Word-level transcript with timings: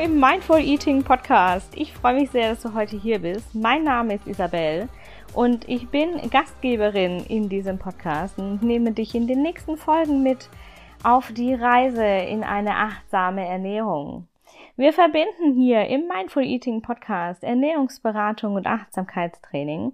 Im 0.00 0.18
Mindful 0.18 0.60
Eating 0.60 1.02
Podcast. 1.02 1.76
Ich 1.76 1.92
freue 1.92 2.14
mich 2.14 2.30
sehr, 2.30 2.48
dass 2.48 2.62
du 2.62 2.72
heute 2.72 2.96
hier 2.96 3.18
bist. 3.18 3.54
Mein 3.54 3.84
Name 3.84 4.14
ist 4.14 4.26
Isabel 4.26 4.88
und 5.34 5.68
ich 5.68 5.90
bin 5.90 6.30
Gastgeberin 6.30 7.22
in 7.28 7.50
diesem 7.50 7.78
Podcast 7.78 8.38
und 8.38 8.62
nehme 8.62 8.92
dich 8.92 9.14
in 9.14 9.26
den 9.26 9.42
nächsten 9.42 9.76
Folgen 9.76 10.22
mit 10.22 10.48
auf 11.04 11.30
die 11.32 11.52
Reise 11.52 12.02
in 12.02 12.44
eine 12.44 12.76
achtsame 12.76 13.46
Ernährung. 13.46 14.26
Wir 14.74 14.94
verbinden 14.94 15.52
hier 15.52 15.86
im 15.88 16.08
Mindful 16.08 16.44
Eating 16.44 16.80
Podcast 16.80 17.44
Ernährungsberatung 17.44 18.54
und 18.54 18.66
Achtsamkeitstraining. 18.66 19.92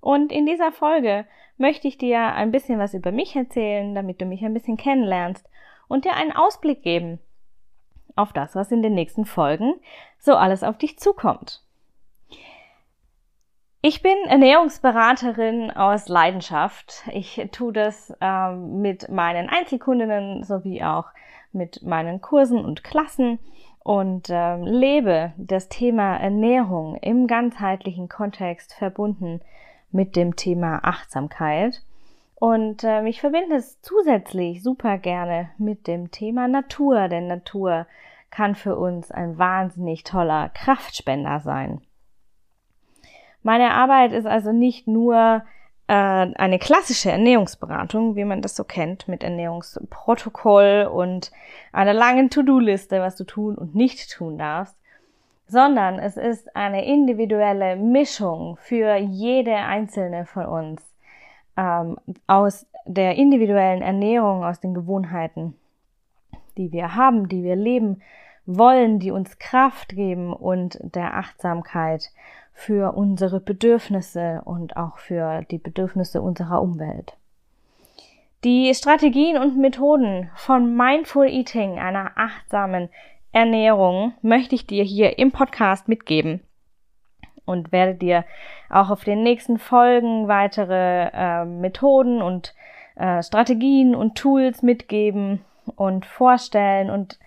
Und 0.00 0.30
in 0.30 0.46
dieser 0.46 0.70
Folge 0.70 1.26
möchte 1.56 1.88
ich 1.88 1.98
dir 1.98 2.20
ein 2.20 2.52
bisschen 2.52 2.78
was 2.78 2.94
über 2.94 3.10
mich 3.10 3.34
erzählen, 3.34 3.92
damit 3.92 4.20
du 4.20 4.24
mich 4.24 4.44
ein 4.44 4.54
bisschen 4.54 4.76
kennenlernst 4.76 5.44
und 5.88 6.04
dir 6.04 6.14
einen 6.14 6.30
Ausblick 6.30 6.84
geben 6.84 7.18
auf 8.18 8.32
das, 8.32 8.54
was 8.54 8.70
in 8.72 8.82
den 8.82 8.94
nächsten 8.94 9.24
Folgen 9.24 9.74
so 10.18 10.34
alles 10.34 10.62
auf 10.62 10.76
dich 10.76 10.98
zukommt. 10.98 11.62
Ich 13.80 14.02
bin 14.02 14.16
Ernährungsberaterin 14.26 15.70
aus 15.70 16.08
Leidenschaft. 16.08 17.04
Ich 17.12 17.40
tue 17.52 17.72
das 17.72 18.12
ähm, 18.20 18.82
mit 18.82 19.08
meinen 19.08 19.48
Einzelkundinnen 19.48 20.42
sowie 20.42 20.82
auch 20.82 21.06
mit 21.52 21.82
meinen 21.82 22.20
Kursen 22.20 22.64
und 22.64 22.82
Klassen 22.82 23.38
und 23.78 24.28
ähm, 24.30 24.64
lebe 24.64 25.32
das 25.36 25.68
Thema 25.68 26.16
Ernährung 26.16 26.96
im 26.96 27.28
ganzheitlichen 27.28 28.08
Kontext 28.08 28.74
verbunden 28.74 29.40
mit 29.92 30.16
dem 30.16 30.34
Thema 30.34 30.80
Achtsamkeit. 30.82 31.80
Und 32.40 32.84
ähm, 32.84 33.06
ich 33.06 33.20
verbinde 33.20 33.56
es 33.56 33.80
zusätzlich 33.82 34.62
super 34.62 34.96
gerne 34.98 35.50
mit 35.58 35.88
dem 35.88 36.12
Thema 36.12 36.46
Natur, 36.46 37.08
denn 37.08 37.26
Natur 37.26 37.86
kann 38.30 38.54
für 38.54 38.76
uns 38.76 39.10
ein 39.10 39.38
wahnsinnig 39.38 40.04
toller 40.04 40.48
Kraftspender 40.50 41.40
sein. 41.40 41.80
Meine 43.42 43.72
Arbeit 43.72 44.12
ist 44.12 44.26
also 44.26 44.52
nicht 44.52 44.86
nur 44.86 45.42
äh, 45.88 45.92
eine 45.92 46.60
klassische 46.60 47.10
Ernährungsberatung, 47.10 48.14
wie 48.14 48.24
man 48.24 48.40
das 48.40 48.54
so 48.54 48.62
kennt, 48.62 49.08
mit 49.08 49.24
Ernährungsprotokoll 49.24 50.88
und 50.92 51.32
einer 51.72 51.94
langen 51.94 52.30
To-Do-Liste, 52.30 53.00
was 53.00 53.16
du 53.16 53.24
tun 53.24 53.56
und 53.56 53.74
nicht 53.74 54.12
tun 54.12 54.38
darfst, 54.38 54.76
sondern 55.48 55.98
es 55.98 56.16
ist 56.16 56.54
eine 56.54 56.84
individuelle 56.84 57.74
Mischung 57.74 58.58
für 58.60 58.94
jede 58.96 59.56
einzelne 59.56 60.24
von 60.24 60.46
uns 60.46 60.88
ähm, 61.58 61.98
aus 62.26 62.66
der 62.86 63.16
individuellen 63.16 63.82
Ernährung, 63.82 64.44
aus 64.44 64.60
den 64.60 64.72
Gewohnheiten, 64.72 65.54
die 66.56 66.72
wir 66.72 66.94
haben, 66.94 67.28
die 67.28 67.42
wir 67.42 67.56
leben 67.56 68.00
wollen, 68.46 68.98
die 68.98 69.10
uns 69.10 69.38
Kraft 69.38 69.90
geben 69.90 70.32
und 70.32 70.78
der 70.80 71.16
Achtsamkeit 71.16 72.10
für 72.54 72.96
unsere 72.96 73.40
Bedürfnisse 73.40 74.40
und 74.44 74.76
auch 74.76 74.98
für 74.98 75.42
die 75.50 75.58
Bedürfnisse 75.58 76.22
unserer 76.22 76.62
Umwelt. 76.62 77.16
Die 78.44 78.72
Strategien 78.74 79.36
und 79.36 79.58
Methoden 79.58 80.30
von 80.36 80.76
Mindful 80.76 81.26
Eating, 81.26 81.78
einer 81.78 82.12
achtsamen 82.16 82.88
Ernährung, 83.32 84.14
möchte 84.22 84.54
ich 84.54 84.66
dir 84.66 84.84
hier 84.84 85.18
im 85.18 85.32
Podcast 85.32 85.88
mitgeben 85.88 86.40
und 87.48 87.72
werde 87.72 87.94
dir 87.94 88.24
auch 88.70 88.90
auf 88.90 89.04
den 89.04 89.22
nächsten 89.22 89.58
Folgen 89.58 90.28
weitere 90.28 91.08
äh, 91.12 91.44
Methoden 91.44 92.22
und 92.22 92.54
äh, 92.96 93.22
Strategien 93.22 93.94
und 93.94 94.16
Tools 94.16 94.62
mitgeben 94.62 95.44
und 95.76 96.06
vorstellen 96.06 96.90
und 96.90 97.18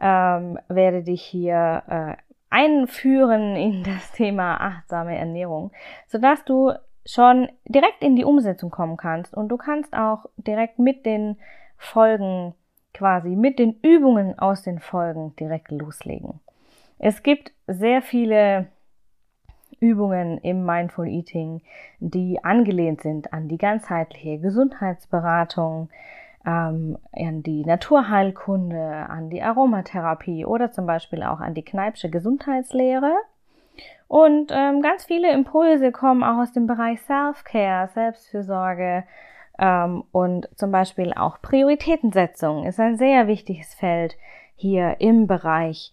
ähm, 0.00 0.58
werde 0.68 1.02
dich 1.02 1.22
hier 1.22 1.82
äh, 1.88 2.16
einführen 2.50 3.56
in 3.56 3.82
das 3.84 4.12
Thema 4.12 4.60
achtsame 4.60 5.16
Ernährung, 5.16 5.72
sodass 6.06 6.44
du 6.44 6.72
schon 7.04 7.48
direkt 7.66 8.02
in 8.02 8.14
die 8.14 8.24
Umsetzung 8.24 8.70
kommen 8.70 8.96
kannst 8.96 9.34
und 9.34 9.48
du 9.48 9.56
kannst 9.56 9.92
auch 9.94 10.26
direkt 10.36 10.78
mit 10.78 11.04
den 11.04 11.36
Folgen 11.76 12.54
quasi 12.94 13.30
mit 13.30 13.58
den 13.58 13.78
Übungen 13.82 14.38
aus 14.38 14.62
den 14.62 14.78
Folgen 14.78 15.34
direkt 15.36 15.70
loslegen. 15.70 16.40
Es 16.98 17.22
gibt 17.22 17.52
sehr 17.66 18.02
viele 18.02 18.68
Übungen 19.82 20.38
im 20.38 20.64
Mindful 20.64 21.08
Eating, 21.08 21.60
die 21.98 22.42
angelehnt 22.42 23.02
sind 23.02 23.32
an 23.32 23.48
die 23.48 23.58
ganzheitliche 23.58 24.38
Gesundheitsberatung, 24.38 25.90
ähm, 26.46 26.96
an 27.12 27.42
die 27.42 27.64
Naturheilkunde, 27.64 28.80
an 29.08 29.28
die 29.28 29.42
Aromatherapie 29.42 30.46
oder 30.46 30.70
zum 30.70 30.86
Beispiel 30.86 31.22
auch 31.22 31.40
an 31.40 31.54
die 31.54 31.64
Kneipsche 31.64 32.10
Gesundheitslehre. 32.10 33.12
Und 34.06 34.52
ähm, 34.52 34.82
ganz 34.82 35.04
viele 35.04 35.32
Impulse 35.32 35.90
kommen 35.90 36.22
auch 36.22 36.42
aus 36.42 36.52
dem 36.52 36.66
Bereich 36.66 37.00
Self-Care, 37.00 37.88
Selbstfürsorge 37.88 39.04
ähm, 39.58 40.04
und 40.12 40.48
zum 40.56 40.70
Beispiel 40.70 41.12
auch 41.14 41.40
Prioritätensetzung 41.42 42.66
ist 42.66 42.78
ein 42.78 42.96
sehr 42.98 43.26
wichtiges 43.26 43.74
Feld 43.74 44.16
hier 44.54 44.96
im 45.00 45.26
Bereich 45.26 45.92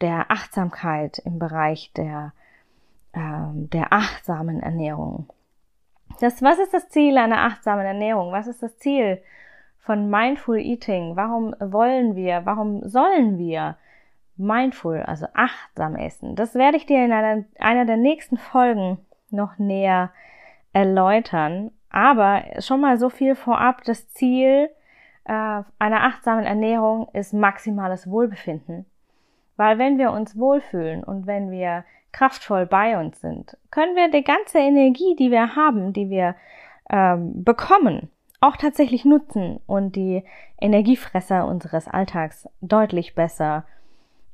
der 0.00 0.30
Achtsamkeit, 0.30 1.18
im 1.24 1.38
Bereich 1.38 1.92
der, 1.94 2.32
ähm, 3.12 3.68
der 3.70 3.92
achtsamen 3.92 4.60
Ernährung. 4.60 5.28
Das, 6.20 6.42
was 6.42 6.58
ist 6.58 6.74
das 6.74 6.88
Ziel 6.88 7.18
einer 7.18 7.44
achtsamen 7.44 7.86
Ernährung? 7.86 8.32
Was 8.32 8.46
ist 8.46 8.62
das 8.62 8.76
Ziel 8.78 9.22
von 9.80 10.08
Mindful 10.08 10.58
Eating. 10.58 11.16
Warum 11.16 11.54
wollen 11.58 12.14
wir, 12.14 12.42
warum 12.44 12.88
sollen 12.88 13.38
wir 13.38 13.76
mindful, 14.36 15.02
also 15.02 15.26
achtsam 15.34 15.96
essen? 15.96 16.36
Das 16.36 16.54
werde 16.54 16.76
ich 16.76 16.86
dir 16.86 17.04
in 17.04 17.12
einer, 17.12 17.44
einer 17.58 17.86
der 17.86 17.96
nächsten 17.96 18.36
Folgen 18.36 18.98
noch 19.30 19.58
näher 19.58 20.10
erläutern. 20.72 21.72
Aber 21.90 22.44
schon 22.60 22.80
mal 22.80 22.98
so 22.98 23.08
viel 23.08 23.34
vorab, 23.34 23.82
das 23.84 24.08
Ziel 24.10 24.70
äh, 25.24 25.62
einer 25.78 26.04
achtsamen 26.04 26.44
Ernährung 26.44 27.08
ist 27.12 27.32
maximales 27.32 28.08
Wohlbefinden. 28.08 28.86
Weil 29.60 29.76
wenn 29.76 29.98
wir 29.98 30.10
uns 30.12 30.38
wohlfühlen 30.38 31.04
und 31.04 31.26
wenn 31.26 31.50
wir 31.50 31.84
kraftvoll 32.12 32.64
bei 32.64 32.98
uns 32.98 33.20
sind, 33.20 33.58
können 33.70 33.94
wir 33.94 34.10
die 34.10 34.24
ganze 34.24 34.58
Energie, 34.58 35.14
die 35.18 35.30
wir 35.30 35.54
haben, 35.54 35.92
die 35.92 36.08
wir 36.08 36.34
ähm, 36.88 37.44
bekommen, 37.44 38.08
auch 38.40 38.56
tatsächlich 38.56 39.04
nutzen 39.04 39.60
und 39.66 39.96
die 39.96 40.24
Energiefresser 40.62 41.46
unseres 41.46 41.88
Alltags 41.88 42.48
deutlich 42.62 43.14
besser 43.14 43.64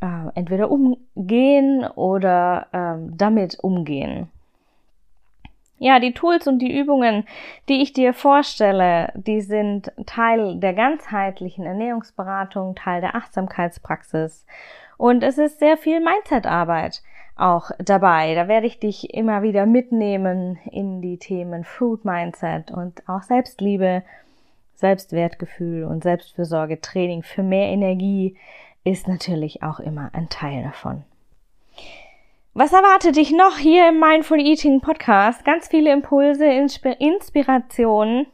äh, 0.00 0.06
entweder 0.34 0.72
umgehen 0.72 1.86
oder 1.94 2.66
äh, 2.72 3.14
damit 3.16 3.60
umgehen. 3.60 4.28
Ja, 5.78 6.00
die 6.00 6.14
Tools 6.14 6.48
und 6.48 6.58
die 6.58 6.76
Übungen, 6.76 7.26
die 7.68 7.80
ich 7.80 7.92
dir 7.92 8.12
vorstelle, 8.12 9.12
die 9.14 9.40
sind 9.40 9.92
Teil 10.04 10.58
der 10.58 10.74
ganzheitlichen 10.74 11.64
Ernährungsberatung, 11.64 12.74
Teil 12.74 13.00
der 13.00 13.14
Achtsamkeitspraxis. 13.14 14.46
Und 15.02 15.24
es 15.24 15.36
ist 15.36 15.58
sehr 15.58 15.76
viel 15.76 15.98
Mindset-Arbeit 15.98 17.02
auch 17.34 17.72
dabei. 17.80 18.36
Da 18.36 18.46
werde 18.46 18.68
ich 18.68 18.78
dich 18.78 19.12
immer 19.12 19.42
wieder 19.42 19.66
mitnehmen 19.66 20.60
in 20.70 21.02
die 21.02 21.18
Themen 21.18 21.64
Food 21.64 22.04
Mindset 22.04 22.70
und 22.70 23.02
auch 23.08 23.22
Selbstliebe, 23.22 24.04
Selbstwertgefühl 24.76 25.82
und 25.82 26.04
Selbstfürsorge 26.04 26.80
Training 26.80 27.24
für 27.24 27.42
mehr 27.42 27.66
Energie 27.70 28.36
ist 28.84 29.08
natürlich 29.08 29.64
auch 29.64 29.80
immer 29.80 30.10
ein 30.12 30.28
Teil 30.28 30.62
davon. 30.62 31.02
Was 32.54 32.72
erwartet 32.72 33.16
dich 33.16 33.32
noch 33.32 33.58
hier 33.58 33.88
im 33.88 33.98
Mindful 33.98 34.38
Eating 34.38 34.80
Podcast? 34.80 35.44
Ganz 35.44 35.66
viele 35.66 35.92
Impulse, 35.92 36.46
Inspirationen 36.46 38.28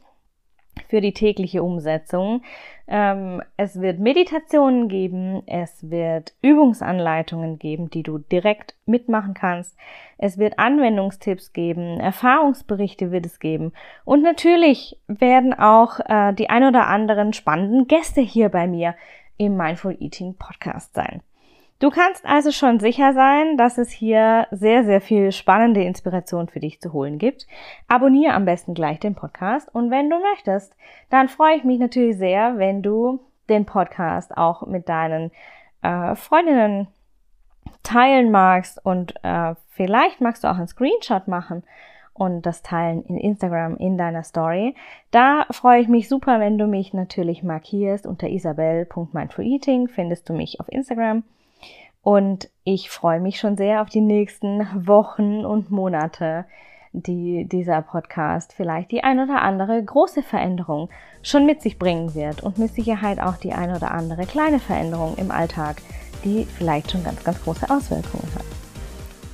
für 0.89 1.01
die 1.01 1.13
tägliche 1.13 1.63
Umsetzung. 1.63 2.41
Ähm, 2.87 3.41
es 3.55 3.79
wird 3.79 3.99
Meditationen 3.99 4.89
geben, 4.89 5.43
es 5.45 5.89
wird 5.89 6.33
Übungsanleitungen 6.41 7.59
geben, 7.59 7.91
die 7.91 8.01
du 8.01 8.17
direkt 8.17 8.75
mitmachen 8.87 9.35
kannst. 9.35 9.77
Es 10.17 10.39
wird 10.39 10.57
Anwendungstipps 10.57 11.53
geben, 11.53 11.99
Erfahrungsberichte 11.99 13.11
wird 13.11 13.27
es 13.27 13.39
geben. 13.39 13.71
Und 14.03 14.23
natürlich 14.23 14.97
werden 15.07 15.53
auch 15.53 15.99
äh, 15.99 16.33
die 16.33 16.49
ein 16.49 16.63
oder 16.63 16.87
anderen 16.87 17.33
spannenden 17.33 17.87
Gäste 17.87 18.21
hier 18.21 18.49
bei 18.49 18.67
mir 18.67 18.95
im 19.37 19.55
Mindful 19.55 19.95
Eating 19.99 20.35
Podcast 20.35 20.95
sein. 20.95 21.21
Du 21.79 21.89
kannst 21.91 22.25
also 22.25 22.51
schon 22.51 22.81
sicher 22.81 23.13
sein, 23.13 23.55
dass 23.55 23.77
es 23.77 23.89
hier 23.89 24.47
sehr, 24.51 24.83
sehr 24.83 24.99
viel 24.99 25.31
spannende 25.31 25.81
Inspiration 25.81 26.49
für 26.49 26.59
dich 26.59 26.81
zu 26.81 26.91
holen 26.91 27.17
gibt. 27.17 27.47
Abonniere 27.87 28.33
am 28.33 28.43
besten 28.43 28.73
gleich 28.73 28.99
den 28.99 29.15
Podcast 29.15 29.73
und 29.73 29.89
wenn 29.89 30.09
du 30.09 30.19
möchtest, 30.19 30.75
dann 31.09 31.29
freue 31.29 31.55
ich 31.55 31.63
mich 31.63 31.79
natürlich 31.79 32.17
sehr, 32.17 32.57
wenn 32.57 32.81
du 32.81 33.21
den 33.47 33.65
Podcast 33.65 34.35
auch 34.37 34.67
mit 34.67 34.89
deinen 34.89 35.31
äh, 35.81 36.15
Freundinnen 36.15 36.87
teilen 37.81 38.29
magst 38.29 38.85
und 38.85 39.15
äh, 39.23 39.55
vielleicht 39.69 40.19
magst 40.19 40.43
du 40.43 40.49
auch 40.49 40.57
einen 40.57 40.67
Screenshot 40.67 41.29
machen 41.29 41.63
und 42.13 42.45
das 42.45 42.61
teilen 42.61 43.03
in 43.05 43.17
Instagram 43.17 43.77
in 43.77 43.97
deiner 43.97 44.23
Story. 44.23 44.75
Da 45.11 45.45
freue 45.51 45.79
ich 45.79 45.87
mich 45.87 46.09
super, 46.09 46.41
wenn 46.41 46.57
du 46.57 46.67
mich 46.67 46.93
natürlich 46.93 47.41
markierst 47.41 48.05
unter 48.05 48.27
isabel.mindfuleating 48.27 49.87
findest 49.87 50.27
du 50.27 50.33
mich 50.33 50.59
auf 50.59 50.67
Instagram. 50.67 51.23
Und 52.01 52.49
ich 52.63 52.89
freue 52.89 53.19
mich 53.19 53.39
schon 53.39 53.57
sehr 53.57 53.81
auf 53.81 53.89
die 53.89 54.01
nächsten 54.01 54.87
Wochen 54.87 55.45
und 55.45 55.69
Monate, 55.69 56.45
die 56.91 57.45
dieser 57.45 57.81
Podcast 57.81 58.53
vielleicht 58.53 58.91
die 58.91 59.03
ein 59.03 59.19
oder 59.19 59.41
andere 59.41 59.83
große 59.83 60.23
Veränderung 60.23 60.89
schon 61.21 61.45
mit 61.45 61.61
sich 61.61 61.77
bringen 61.77 62.15
wird 62.15 62.41
und 62.41 62.57
mit 62.57 62.73
Sicherheit 62.73 63.19
auch 63.19 63.37
die 63.37 63.53
ein 63.53 63.75
oder 63.75 63.91
andere 63.91 64.25
kleine 64.25 64.59
Veränderung 64.59 65.15
im 65.17 65.29
Alltag, 65.29 65.81
die 66.23 66.45
vielleicht 66.45 66.91
schon 66.91 67.03
ganz, 67.03 67.23
ganz 67.23 67.43
große 67.43 67.69
Auswirkungen 67.69 68.27
hat. 68.33 68.45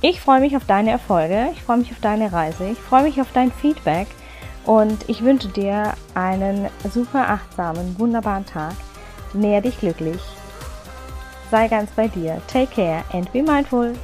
Ich 0.02 0.20
freue 0.20 0.40
mich 0.40 0.56
auf 0.56 0.66
deine 0.66 0.90
Erfolge, 0.90 1.48
ich 1.52 1.62
freue 1.62 1.78
mich 1.78 1.90
auf 1.92 2.00
deine 2.00 2.32
Reise, 2.32 2.68
ich 2.68 2.78
freue 2.78 3.04
mich 3.04 3.20
auf 3.20 3.32
dein 3.32 3.50
Feedback 3.50 4.08
und 4.66 5.08
ich 5.08 5.24
wünsche 5.24 5.48
dir 5.48 5.94
einen 6.14 6.68
super 6.90 7.30
achtsamen, 7.30 7.98
wunderbaren 7.98 8.44
Tag. 8.44 8.74
Nähr 9.32 9.62
dich 9.62 9.78
glücklich 9.78 10.20
sei 11.50 11.68
ganz 11.68 11.90
bei 11.92 12.08
dir. 12.08 12.40
Take 12.48 12.74
care 12.74 13.04
and 13.12 13.30
be 13.32 13.42
mindful. 13.42 13.94